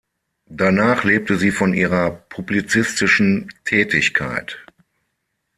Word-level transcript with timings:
Danach 0.49 1.03
lebte 1.03 1.37
sie 1.37 1.51
von 1.51 1.75
ihrer 1.75 2.09
publizistischen 2.09 3.53
Tätigkeit. 3.65 4.57